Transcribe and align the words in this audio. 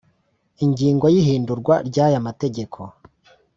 Ingingo 0.63 1.05
ya 1.13 1.17
ihindurwa 1.23 1.75
ry 1.87 1.97
aya 2.05 2.25
mategeko 2.27 2.79